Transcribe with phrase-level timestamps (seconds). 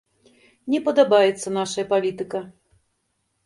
[0.75, 2.45] Не падабаецца нашая палітыка.